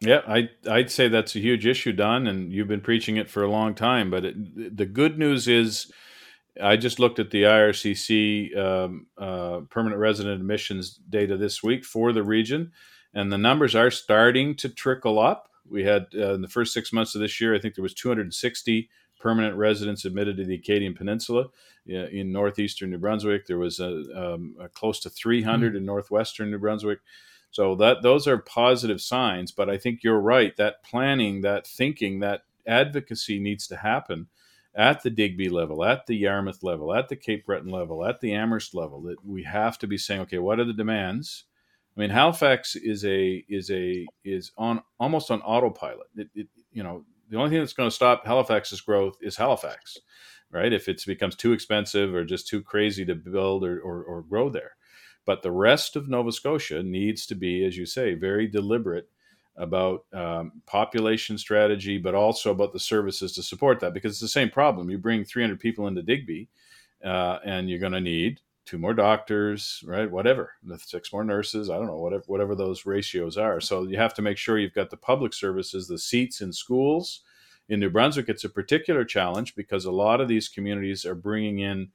[0.00, 3.42] Yeah, I I'd say that's a huge issue, Don, and you've been preaching it for
[3.42, 4.10] a long time.
[4.10, 5.90] But it, the good news is,
[6.62, 12.12] I just looked at the IRCC um, uh, permanent resident admissions data this week for
[12.12, 12.72] the region,
[13.12, 15.50] and the numbers are starting to trickle up.
[15.68, 17.94] We had uh, in the first six months of this year, I think there was
[17.94, 21.46] 260 permanent residents admitted to the Acadian Peninsula
[21.86, 23.46] in northeastern New Brunswick.
[23.46, 25.76] There was a, um, a close to 300 mm-hmm.
[25.78, 27.00] in northwestern New Brunswick.
[27.50, 29.52] So that those are positive signs.
[29.52, 30.56] But I think you're right.
[30.56, 34.28] That planning, that thinking, that advocacy needs to happen
[34.74, 38.32] at the Digby level, at the Yarmouth level, at the Cape Breton level, at the
[38.32, 39.02] Amherst level.
[39.02, 41.44] That we have to be saying, okay, what are the demands?
[41.96, 46.06] I mean, Halifax is a is a is on almost on autopilot.
[46.16, 49.98] It, it, you know, the only thing that's going to stop Halifax's growth is Halifax,
[50.52, 50.72] right?
[50.72, 54.48] If it becomes too expensive or just too crazy to build or, or, or grow
[54.48, 54.72] there.
[55.28, 59.10] But the rest of Nova Scotia needs to be, as you say, very deliberate
[59.58, 64.28] about um, population strategy, but also about the services to support that because it's the
[64.28, 64.88] same problem.
[64.88, 66.48] You bring 300 people into Digby,
[67.04, 70.10] uh, and you're going to need two more doctors, right?
[70.10, 71.68] Whatever, six more nurses.
[71.68, 73.60] I don't know, whatever, whatever those ratios are.
[73.60, 77.20] So you have to make sure you've got the public services, the seats in schools.
[77.68, 81.58] In New Brunswick, it's a particular challenge because a lot of these communities are bringing
[81.58, 81.90] in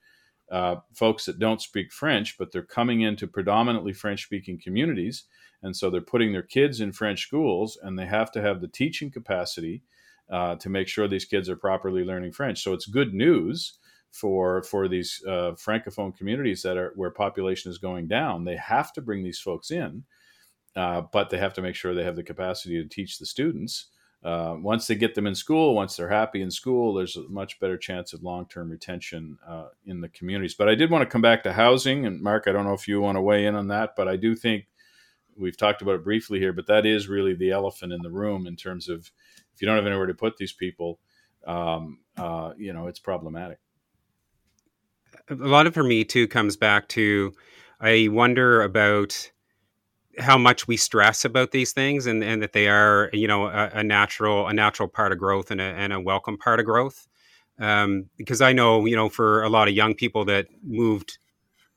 [0.51, 5.23] uh, folks that don't speak French, but they're coming into predominantly French speaking communities.
[5.61, 8.67] And so they're putting their kids in French schools and they have to have the
[8.67, 9.81] teaching capacity
[10.29, 12.61] uh, to make sure these kids are properly learning French.
[12.61, 13.77] So it's good news
[14.11, 18.43] for for these uh, francophone communities that are where population is going down.
[18.43, 20.03] They have to bring these folks in,
[20.75, 23.87] uh, but they have to make sure they have the capacity to teach the students.
[24.23, 27.59] Uh, once they get them in school, once they're happy in school, there's a much
[27.59, 30.53] better chance of long-term retention uh, in the communities.
[30.53, 32.87] But I did want to come back to housing, and Mark, I don't know if
[32.87, 34.67] you want to weigh in on that, but I do think
[35.35, 38.47] we've talked about it briefly here, but that is really the elephant in the room
[38.47, 39.11] in terms of
[39.53, 40.99] if you don't have anywhere to put these people,
[41.45, 43.59] um, uh, you know, it's problematic
[45.29, 47.33] a lot of for me too comes back to
[47.79, 49.31] I wonder about
[50.19, 53.69] how much we stress about these things and, and that they are you know a,
[53.73, 57.07] a natural a natural part of growth and a, and a welcome part of growth
[57.59, 61.17] um, because I know you know for a lot of young people that moved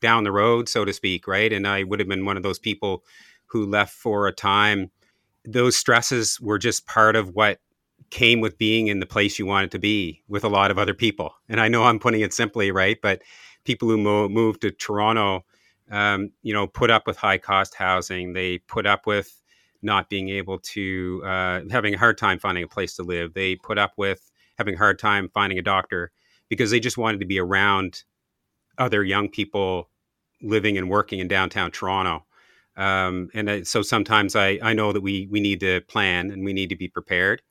[0.01, 2.59] down the road so to speak right and I would have been one of those
[2.59, 3.03] people
[3.47, 4.91] who left for a time
[5.45, 7.59] those stresses were just part of what
[8.09, 10.93] came with being in the place you wanted to be with a lot of other
[10.93, 11.33] people.
[11.49, 12.97] And I know I'm putting it simply, right?
[13.01, 13.21] But
[13.65, 15.45] people who mo- moved to Toronto,
[15.91, 18.33] um, you know, put up with high cost housing.
[18.33, 19.41] They put up with
[19.81, 23.33] not being able to, uh, having a hard time finding a place to live.
[23.33, 26.11] They put up with having a hard time finding a doctor
[26.49, 28.03] because they just wanted to be around
[28.77, 29.89] other young people
[30.41, 32.25] living and working in downtown Toronto.
[32.75, 36.53] Um, and so sometimes I, I know that we we need to plan and we
[36.53, 37.41] need to be prepared.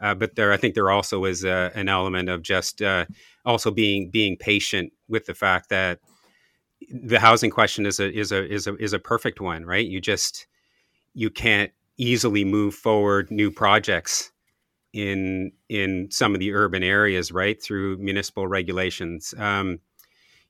[0.00, 3.04] Uh, but there, I think there also is a, an element of just uh,
[3.44, 6.00] also being being patient with the fact that
[6.90, 9.86] the housing question is a is a is a is a perfect one, right?
[9.86, 10.46] You just
[11.14, 14.32] you can't easily move forward new projects
[14.92, 19.34] in in some of the urban areas, right, through municipal regulations.
[19.38, 19.80] Um,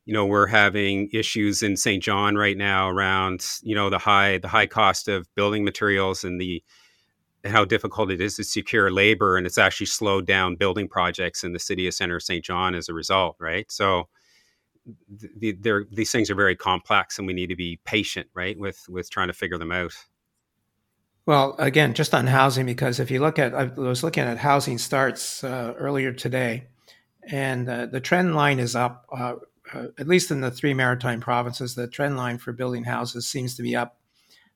[0.05, 4.39] you know, we're having issues in Saint John right now around you know the high
[4.39, 6.63] the high cost of building materials and the
[7.45, 11.53] how difficult it is to secure labor, and it's actually slowed down building projects in
[11.53, 13.71] the city of Center of Saint John as a result, right?
[13.71, 14.09] So
[15.09, 19.11] the, these things are very complex, and we need to be patient, right, with with
[19.11, 19.95] trying to figure them out.
[21.25, 24.79] Well, again, just on housing, because if you look at, I was looking at housing
[24.79, 26.67] starts uh, earlier today,
[27.29, 29.07] and uh, the trend line is up.
[29.13, 29.35] Uh,
[29.73, 33.55] uh at least in the three maritime provinces, the trend line for building houses seems
[33.57, 33.99] to be up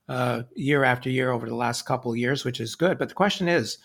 [0.09, 2.99] uh, year after year over the last couple of years, which is good.
[2.99, 3.79] But the question is,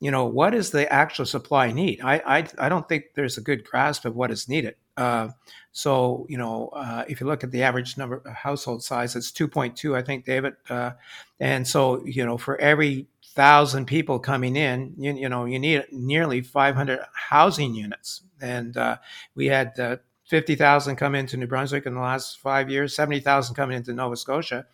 [0.00, 2.00] you know, what is the actual supply need?
[2.02, 4.74] I I, I don't think there's a good grasp of what is needed.
[4.96, 5.28] Uh,
[5.72, 9.32] so you know, uh, if you look at the average number of household size, it's
[9.32, 10.54] 2.2, I think, David.
[10.68, 10.92] Uh,
[11.40, 15.84] and so you know, for every thousand people coming in, you, you, know, you need
[15.90, 18.22] nearly 500 housing units.
[18.40, 18.98] And uh,
[19.34, 23.76] we had uh, 50,000 come into New Brunswick in the last five years, 70,000 coming
[23.76, 24.66] into Nova Scotia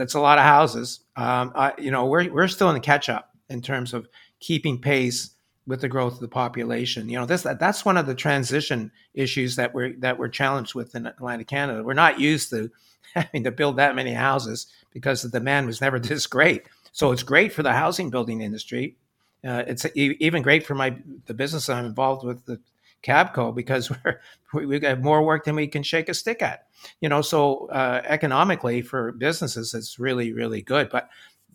[0.00, 1.00] that's a lot of houses.
[1.14, 4.08] Um, I, you know, we're we're still in the catch up in terms of
[4.40, 5.30] keeping pace
[5.70, 7.08] with the growth of the population.
[7.08, 10.96] You know, this that's one of the transition issues that we're that we're challenged with
[10.96, 11.84] in Atlantic Canada.
[11.84, 12.70] We're not used to
[13.14, 16.64] having to build that many houses because the demand was never this great.
[16.92, 18.96] So it's great for the housing building industry.
[19.42, 22.60] Uh, it's even great for my the business I'm involved with, the
[23.04, 24.20] Cabco, because we're
[24.52, 26.66] we have more work than we can shake a stick at.
[27.00, 30.90] You know, so uh, economically for businesses, it's really really good.
[30.90, 31.08] But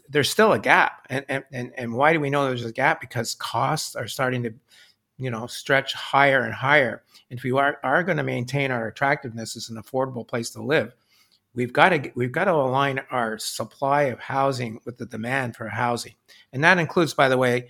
[0.10, 3.02] there's still a gap, and and and why do we know there's a gap?
[3.02, 4.54] Because costs are starting to,
[5.18, 7.04] you know, stretch higher and higher.
[7.30, 10.62] And if we are are going to maintain our attractiveness as an affordable place to
[10.62, 10.94] live,
[11.54, 15.68] we've got to we've got to align our supply of housing with the demand for
[15.68, 16.14] housing,
[16.54, 17.70] and that includes, by the way,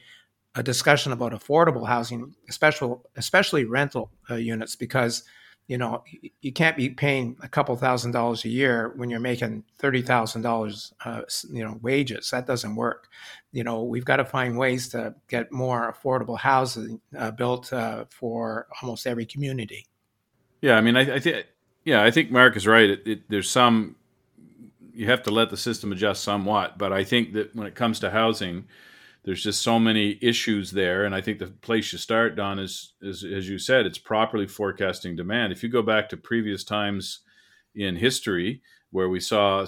[0.55, 5.23] a discussion about affordable housing, especially especially rental uh, units, because
[5.67, 6.03] you know
[6.41, 10.45] you can't be paying a couple thousand dollars a year when you're making thirty thousand
[10.45, 10.93] uh, dollars,
[11.51, 12.29] you know, wages.
[12.31, 13.07] That doesn't work.
[13.51, 18.05] You know, we've got to find ways to get more affordable housing uh, built uh,
[18.09, 19.87] for almost every community.
[20.61, 21.45] Yeah, I mean, I, I think
[21.83, 22.89] yeah, I think Mark is right.
[22.89, 23.95] It, it, there's some
[24.93, 27.99] you have to let the system adjust somewhat, but I think that when it comes
[27.99, 28.65] to housing,
[29.25, 32.93] there's just so many issues there, and I think the place you start, Don, is,
[33.01, 35.51] is as you said, it's properly forecasting demand.
[35.51, 37.21] If you go back to previous times
[37.73, 38.61] in history
[38.91, 39.65] where we saw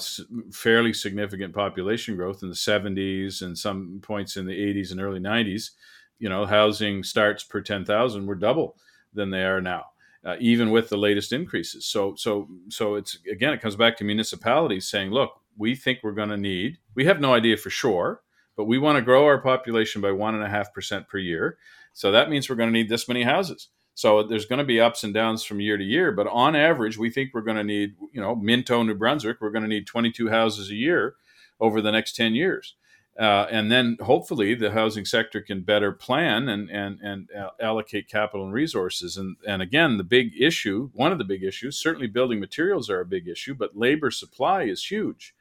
[0.53, 5.19] fairly significant population growth in the 70s and some points in the 80s and early
[5.19, 5.71] 90s,
[6.19, 8.77] you know, housing starts per 10,000 were double
[9.13, 9.85] than they are now
[10.27, 11.85] uh, even with the latest increases.
[11.85, 16.11] So, so, so it's again, it comes back to municipalities saying, look, we think we're
[16.11, 16.77] going to need.
[16.95, 18.21] We have no idea for sure,
[18.57, 21.57] but we want to grow our population by one and a half percent per year.
[21.93, 23.69] So that means we're going to need this many houses.
[23.93, 26.97] So there's going to be ups and downs from year to year, but on average,
[26.97, 29.87] we think we're going to need, you know, Minto, New Brunswick, we're going to need
[29.87, 31.15] 22 houses a year
[31.59, 32.75] over the next 10 years.
[33.19, 38.07] Uh, and then hopefully the housing sector can better plan and and and uh, allocate
[38.07, 39.17] capital and resources.
[39.17, 42.99] And and again, the big issue, one of the big issues, certainly building materials are
[42.99, 45.33] a big issue, but labor supply is huge.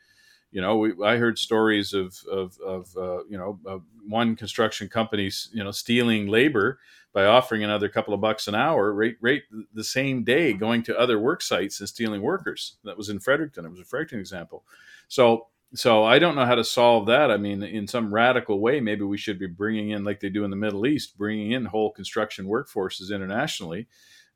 [0.53, 5.31] You know, we, I heard stories of of, of uh, you know one construction company
[5.53, 6.79] you know stealing labor
[7.13, 10.99] by offering another couple of bucks an hour, rate rate the same day, going to
[10.99, 12.77] other work sites and stealing workers.
[12.85, 13.65] That was in Fredericton.
[13.65, 14.65] It was a Fredericton example.
[15.09, 17.31] So so I don't know how to solve that.
[17.31, 20.45] I mean, in some radical way, maybe we should be bringing in, like they do
[20.45, 23.89] in the Middle East, bringing in whole construction workforces internationally,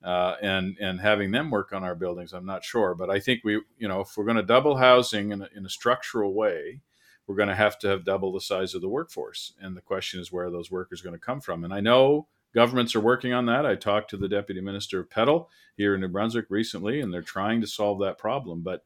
[0.03, 2.33] uh, and and having them work on our buildings.
[2.33, 5.33] I'm not sure, but I think we, you know, if we're going to double housing
[5.33, 6.81] in a, in a structural way,
[7.27, 9.53] we're going to have to have double the size of the workforce.
[9.61, 11.65] And the question is where are those workers going to come from.
[11.65, 13.67] And I know governments are working on that.
[13.67, 17.23] I talked to the deputy minister of PETL here in New Brunswick recently, and they're
[17.23, 18.85] trying to solve that problem, but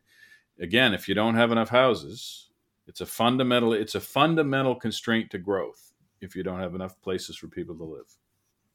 [0.58, 2.50] again, if you don't have enough houses,
[2.86, 7.36] it's a fundamental it's a fundamental constraint to growth if you don't have enough places
[7.36, 8.16] for people to live.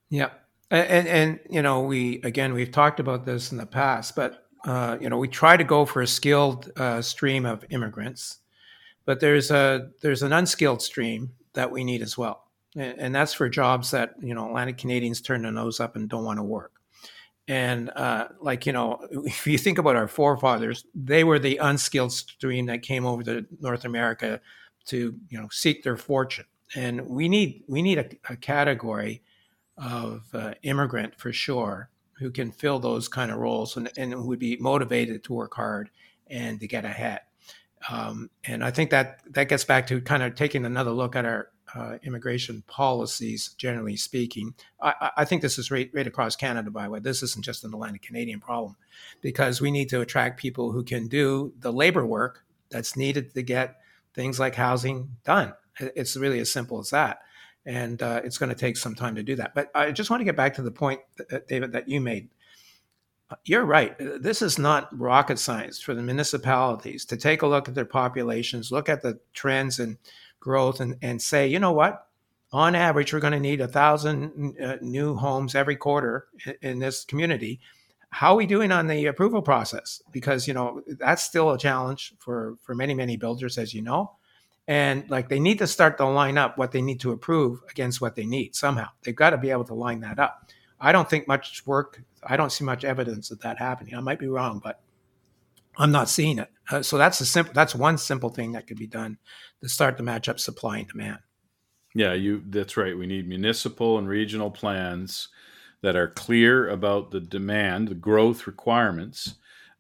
[0.10, 0.30] Yeah.
[0.72, 4.98] And, and, you know, we again we've talked about this in the past, but uh,
[5.00, 8.40] you know, we try to go for a skilled uh, stream of immigrants,
[9.06, 13.34] but there's a there's an unskilled stream that we need as well, and, and that's
[13.34, 16.44] for jobs that you know Atlantic Canadians turn their nose up and don't want to
[16.44, 16.74] work.
[17.48, 22.12] And uh, like you know, if you think about our forefathers, they were the unskilled
[22.12, 24.42] stream that came over to North America
[24.88, 26.46] to you know seek their fortune.
[26.76, 29.24] And we need we need a, a category
[29.82, 31.90] of uh, immigrant for sure
[32.20, 35.90] who can fill those kind of roles and, and would be motivated to work hard
[36.28, 37.22] and to get ahead.
[37.90, 41.26] Um, and I think that that gets back to kind of taking another look at
[41.26, 44.54] our uh, immigration policies, generally speaking.
[44.82, 47.00] I, I, think this is right, right across Canada, by the way.
[47.00, 48.76] This isn't just an Atlantic Canadian problem
[49.22, 53.44] because we need to attract people who can do the labor work that's needed to
[53.44, 53.78] get
[54.14, 55.54] things like housing done.
[55.80, 57.22] It's really as simple as that.
[57.66, 59.54] And uh, it's going to take some time to do that.
[59.54, 62.30] But I just want to get back to the point, that, David, that you made.
[63.46, 63.96] You're right.
[64.00, 68.72] This is not rocket science for the municipalities to take a look at their populations,
[68.72, 69.98] look at the trends and
[70.40, 72.08] growth and, and say, you know what?
[72.52, 76.80] On average, we're going to need a thousand uh, new homes every quarter in, in
[76.80, 77.60] this community.
[78.10, 80.02] How are we doing on the approval process?
[80.12, 84.14] Because you know that's still a challenge for for many many builders, as you know.
[84.70, 88.02] And like they need to start to line up what they need to approve against
[88.02, 88.90] what they need somehow.
[89.02, 90.52] They've got to be able to line that up.
[90.80, 92.04] I don't think much work.
[92.22, 93.96] I don't see much evidence of that happening.
[93.96, 94.80] I might be wrong, but
[95.76, 96.52] I'm not seeing it.
[96.70, 97.52] Uh, so that's a simple.
[97.52, 99.18] That's one simple thing that could be done
[99.64, 101.18] to start to match up supply and demand.
[101.96, 102.44] Yeah, you.
[102.46, 102.96] That's right.
[102.96, 105.30] We need municipal and regional plans
[105.82, 109.34] that are clear about the demand, the growth requirements,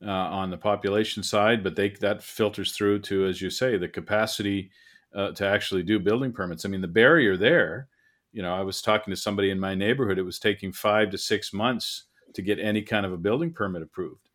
[0.06, 3.88] uh, on the population side, but they that filters through to, as you say, the
[3.88, 4.72] capacity
[5.14, 6.66] uh, to actually do building permits.
[6.66, 7.88] I mean, the barrier there.
[8.32, 10.20] You know, I was talking to somebody in my neighborhood.
[10.20, 13.82] It was taking five to six months to get any kind of a building permit
[13.82, 14.30] approved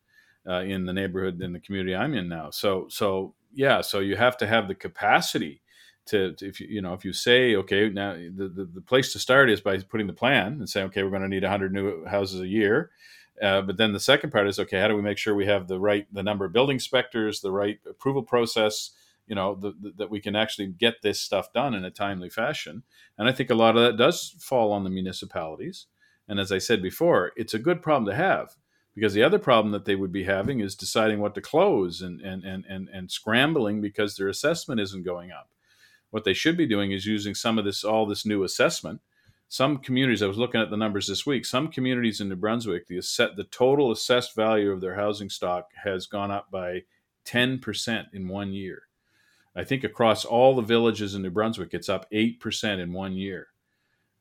[0.48, 2.50] uh, in the neighborhood in the community I'm in now.
[2.50, 5.62] So, so yeah, so you have to have the capacity
[6.06, 9.12] to, to, if you you know if you say okay now the, the, the place
[9.12, 11.72] to start is by putting the plan and saying okay we're going to need 100
[11.72, 12.90] new houses a year
[13.42, 15.68] uh, but then the second part is okay how do we make sure we have
[15.68, 18.90] the right the number of building inspectors the right approval process
[19.26, 22.30] you know the, the, that we can actually get this stuff done in a timely
[22.30, 22.82] fashion
[23.18, 25.86] and i think a lot of that does fall on the municipalities
[26.28, 28.56] and as i said before it's a good problem to have
[28.94, 32.20] because the other problem that they would be having is deciding what to close and
[32.20, 35.48] and and and, and scrambling because their assessment isn't going up
[36.14, 39.00] what they should be doing is using some of this, all this new assessment.
[39.48, 41.44] Some communities, I was looking at the numbers this week.
[41.44, 45.68] Some communities in New Brunswick, the set, the total assessed value of their housing stock
[45.84, 46.82] has gone up by
[47.24, 48.82] ten percent in one year.
[49.54, 53.14] I think across all the villages in New Brunswick, it's up eight percent in one
[53.14, 53.48] year.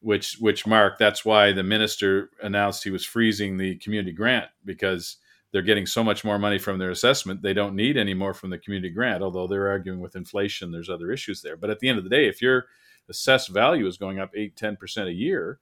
[0.01, 5.15] Which, which Mark, that's why the minister announced he was freezing the community grant because
[5.53, 8.49] they're getting so much more money from their assessment they don't need any more from
[8.49, 11.87] the community grant although they're arguing with inflation there's other issues there but at the
[11.87, 12.41] end of the day if
[13.09, 15.59] assessed value is going up 8 10% a year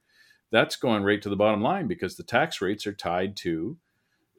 [0.51, 3.77] that's going right to the bottom line because the tax rates are tied to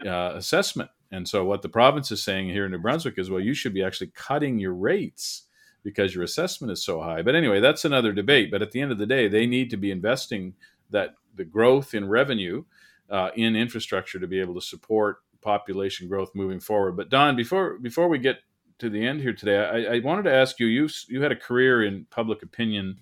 [0.07, 0.91] uh, assessment.
[1.11, 3.75] And so what the province is saying here in new brunswick is well you should
[3.75, 5.45] be actually cutting your rates
[5.83, 7.23] because your assessment is so high.
[7.23, 8.51] But anyway that's another debate.
[8.51, 10.55] But at the end of the day they need to be investing
[10.91, 12.65] that the growth in revenue
[13.11, 16.97] uh, in infrastructure to be able to support population growth moving forward.
[16.97, 18.39] But Don, before before we get
[18.83, 20.67] to the end here today, I, I wanted to ask you.
[20.67, 22.99] You you had a career in public opinion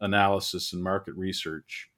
[0.00, 1.88] analysis and market research.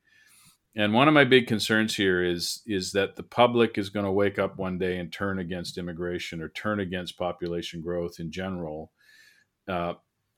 [0.76, 4.12] And one of my big concerns here is is that the public is going to
[4.12, 8.92] wake up one day and turn against immigration or turn against population growth in general,
[9.68, 9.94] uh,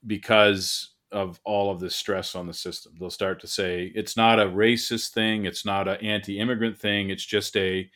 [0.07, 2.93] because of all of this stress on the system.
[2.99, 7.27] They'll start to say it's not a racist thing, it's not an anti-immigrant thing, it's
[7.27, 7.91] just a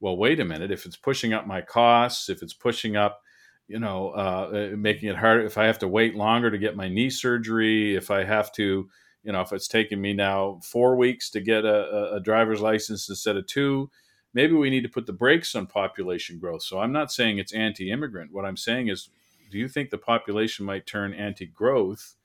[0.00, 3.22] well, wait a minute, if it's pushing up my costs, if it's pushing up,
[3.68, 6.76] you know, uh, uh making it harder, if I have to wait longer to get
[6.76, 8.88] my knee surgery, if I have to,
[9.22, 13.08] you know, if it's taking me now four weeks to get a, a driver's license
[13.08, 13.90] instead of two,
[14.34, 16.62] maybe we need to put the brakes on population growth.
[16.62, 18.32] So I'm not saying it's anti immigrant.
[18.32, 19.08] What I'm saying is,
[19.50, 22.16] do you think the population might turn anti growth?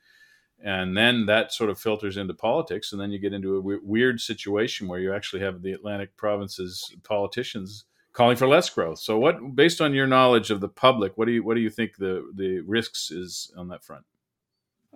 [0.63, 3.81] and then that sort of filters into politics and then you get into a w-
[3.83, 7.85] weird situation where you actually have the atlantic provinces politicians
[8.19, 8.99] calling for less growth.
[8.99, 11.69] So what based on your knowledge of the public what do you what do you
[11.69, 14.03] think the the risks is on that front?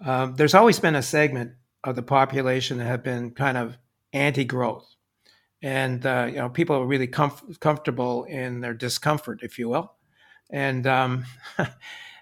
[0.06, 1.54] Um, there's always been a segment
[1.86, 3.78] of the population that have been kind of
[4.12, 4.94] anti-growth.
[5.62, 9.94] And uh, you know people are really comf- comfortable in their discomfort if you will.
[10.50, 11.24] And um,
[11.58, 11.70] uh,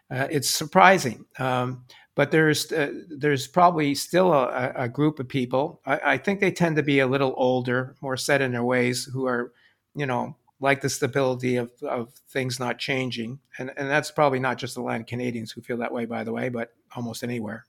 [0.09, 1.25] it's surprising.
[1.39, 5.81] Um, but there's uh, there's probably still a, a group of people.
[5.83, 9.05] I, I, think they tend to be a little older, more set in their ways,
[9.05, 9.53] who are,
[9.95, 14.57] you know, like the stability of, of things not changing, and and that's probably not
[14.57, 17.65] just the land Canadians who feel that way, by the way, but almost anywhere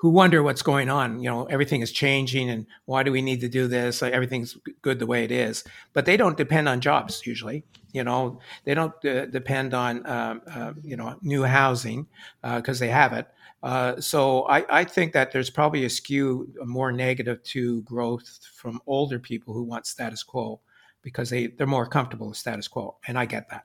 [0.00, 1.20] who wonder what's going on.
[1.20, 4.02] You know, everything is changing, and why do we need to do this?
[4.02, 5.62] Everything's good the way it is.
[5.92, 7.64] But they don't depend on jobs usually.
[7.92, 12.06] You know, they don't uh, depend on um, uh, you know new housing
[12.42, 13.28] because uh, they have it.
[13.62, 18.80] Uh, so I, I, think that there's probably a skew more negative to growth from
[18.86, 20.60] older people who want status quo
[21.02, 23.64] because they they're more comfortable with status quo, and I get that.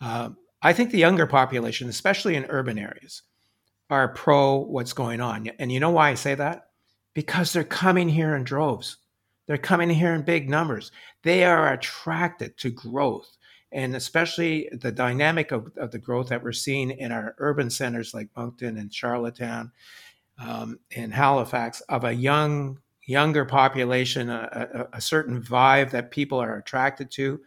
[0.00, 3.22] Um, I think the younger population, especially in urban areas,
[3.90, 5.48] are pro what's going on.
[5.58, 6.70] And you know why I say that?
[7.14, 8.96] Because they're coming here in droves.
[9.46, 10.92] They're coming here in big numbers.
[11.22, 13.38] They are attracted to growth
[13.72, 18.14] and especially the dynamic of, of the growth that we're seeing in our urban centers
[18.14, 19.70] like Moncton and Charlottetown
[20.38, 22.78] um, and Halifax of a young,
[23.08, 27.40] younger population, a, a, a certain vibe that people are attracted to.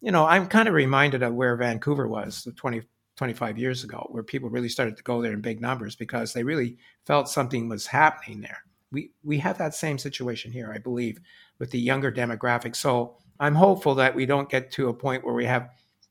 [0.00, 2.82] You know, I'm kind of reminded of where Vancouver was 20,
[3.16, 6.42] 25 years ago, where people really started to go there in big numbers because they
[6.42, 8.58] really felt something was happening there.
[8.90, 11.20] We we have that same situation here, I believe,
[11.58, 12.74] with the younger demographic.
[12.74, 15.70] So I'm hopeful that we don't get to a point where we have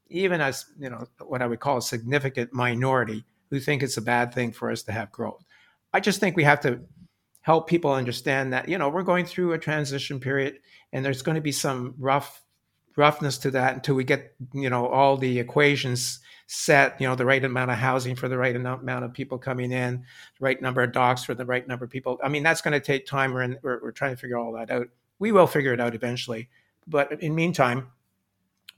[0.10, 4.02] even as you know what I would call a significant minority who think it's a
[4.02, 5.44] bad thing for us to have growth.
[5.94, 6.82] I just think we have to
[7.44, 10.58] help people understand that you know we're going through a transition period
[10.92, 12.42] and there's going to be some rough
[12.96, 17.26] roughness to that until we get you know all the equations set you know the
[17.26, 20.82] right amount of housing for the right amount of people coming in the right number
[20.82, 23.34] of docs for the right number of people i mean that's going to take time
[23.34, 24.88] we're, in, we're, we're trying to figure all that out
[25.20, 26.50] we will figure it out eventually
[26.88, 27.88] but in meantime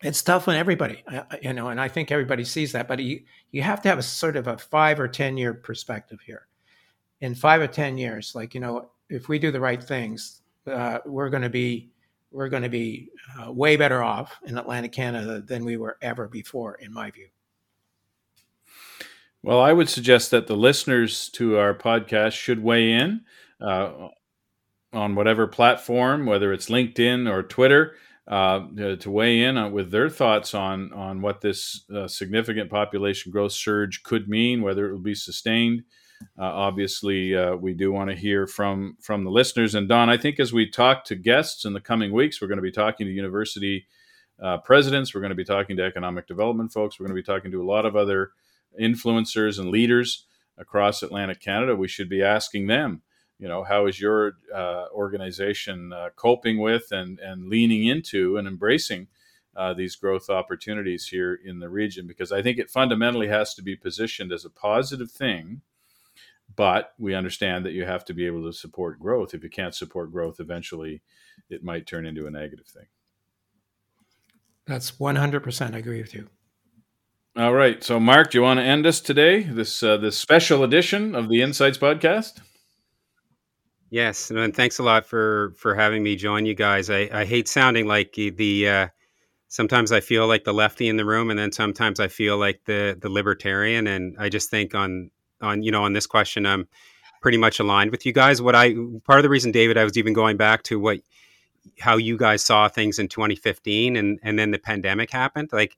[0.01, 1.03] it's tough on everybody,
[1.41, 2.87] you know, and I think everybody sees that.
[2.87, 6.19] But you you have to have a sort of a five or ten year perspective
[6.25, 6.47] here.
[7.21, 10.99] In five or ten years, like you know, if we do the right things, uh,
[11.05, 11.91] we're going to be
[12.31, 13.09] we're going to be
[13.39, 17.27] uh, way better off in Atlantic Canada than we were ever before, in my view.
[19.41, 23.21] Well, I would suggest that the listeners to our podcast should weigh in
[23.61, 24.09] uh,
[24.91, 27.95] on whatever platform, whether it's LinkedIn or Twitter
[28.27, 33.31] uh, to weigh in on, with their thoughts on on what this uh, significant population
[33.31, 35.83] growth surge could mean, whether it will be sustained.
[36.37, 39.75] Uh, obviously, uh, we do want to hear from from the listeners.
[39.75, 42.57] And Don, I think as we talk to guests in the coming weeks, we're going
[42.57, 43.87] to be talking to university
[44.41, 45.13] uh, presidents.
[45.13, 46.99] We're going to be talking to economic development folks.
[46.99, 48.31] We're going to be talking to a lot of other
[48.79, 50.25] influencers and leaders
[50.57, 51.75] across Atlantic Canada.
[51.75, 53.01] We should be asking them
[53.39, 58.47] you know how is your uh, organization uh, coping with and and leaning into and
[58.47, 59.07] embracing
[59.55, 63.61] uh, these growth opportunities here in the region because I think it fundamentally has to
[63.61, 65.61] be positioned as a positive thing
[66.53, 69.33] but we understand that you have to be able to support growth.
[69.33, 71.01] If you can't support growth eventually
[71.49, 72.87] it might turn into a negative thing.
[74.65, 76.29] That's 100% I agree with you.
[77.37, 77.83] All right.
[77.83, 79.43] So Mark do you want to end us today?
[79.43, 82.39] This uh, this special edition of the Insights podcast?
[83.89, 86.89] Yes, and thanks a lot for for having me join you guys.
[86.89, 88.87] I, I hate sounding like the uh,
[89.47, 92.61] sometimes I feel like the lefty in the room, and then sometimes I feel like
[92.65, 93.87] the the libertarian.
[93.87, 95.11] And I just think on
[95.45, 96.67] on you know on this question, I'm
[97.21, 98.41] pretty much aligned with you guys.
[98.41, 98.75] What I
[99.05, 100.99] part of the reason, David, I was even going back to what
[101.79, 105.49] how you guys saw things in 2015, and and then the pandemic happened.
[105.51, 105.77] Like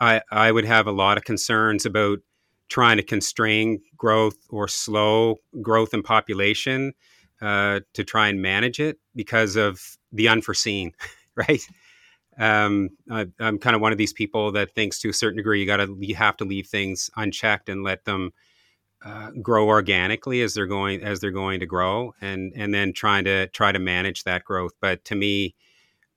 [0.00, 2.20] I I would have a lot of concerns about
[2.68, 6.94] trying to constrain growth or slow growth in population
[7.42, 10.92] uh, to try and manage it because of the unforeseen,
[11.34, 11.62] right?
[12.38, 15.60] Um, I, am kind of one of these people that thinks to a certain degree
[15.60, 18.32] you got to you have to leave things unchecked and let them
[19.04, 23.24] uh, grow organically as they're going as they're going to grow, and and then trying
[23.24, 24.72] to try to manage that growth.
[24.80, 25.54] But to me,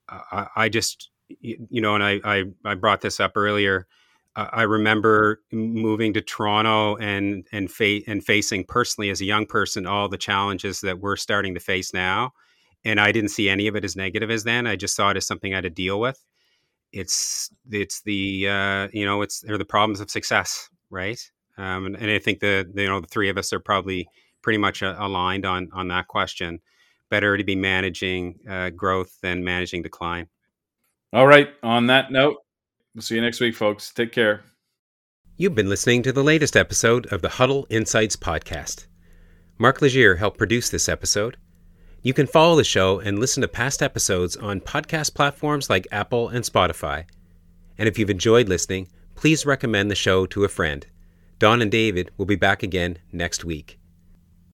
[0.08, 1.10] I, I just
[1.40, 3.86] you know, and I, I I brought this up earlier.
[4.36, 9.86] I remember moving to Toronto and and fa- and facing personally as a young person
[9.86, 12.32] all the challenges that we're starting to face now,
[12.84, 14.66] and I didn't see any of it as negative as then.
[14.66, 16.24] I just saw it as something I had to deal with.
[16.92, 21.20] It's it's the uh, you know it's they're the problems of success, right?
[21.56, 24.08] Um, and, and, I think the, the, you know the three of us are probably
[24.42, 26.60] pretty much uh, aligned on on that question.
[27.10, 30.26] Better to be managing uh, growth than managing decline.
[31.12, 31.50] All right.
[31.62, 32.38] On that note,
[32.94, 33.92] We'll see you next week, folks.
[33.92, 34.44] Take care.
[35.36, 38.86] You've been listening to the latest episode of the Huddle Insights Podcast.
[39.58, 41.36] Mark Leger helped produce this episode.
[42.02, 46.28] You can follow the show and listen to past episodes on podcast platforms like Apple
[46.28, 47.06] and Spotify.
[47.78, 50.86] And if you've enjoyed listening, please recommend the show to a friend.
[51.44, 53.78] Don and David will be back again next week.